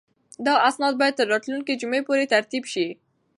دا 0.45 0.53
اسناد 0.69 0.93
باید 1.01 1.17
تر 1.19 1.25
راتلونکې 1.33 1.79
جمعې 1.81 2.01
پورې 2.07 2.25
ترتیب 2.33 2.63
شي. 2.73 2.87